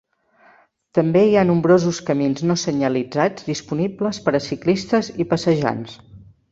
També 0.97 1.21
hi 1.27 1.35
ha 1.41 1.43
nombrosos 1.49 1.99
camins 2.09 2.43
no 2.53 2.57
senyalitzats 2.63 3.47
disponibles 3.53 4.23
per 4.27 4.39
a 4.39 4.43
ciclistes 4.51 5.17
i 5.25 5.31
passejants. 5.35 6.01